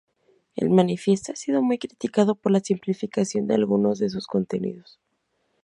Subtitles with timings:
[0.55, 4.99] El manifiesto ha sido muy criticado por la simplificación de algunos de sus contenidos.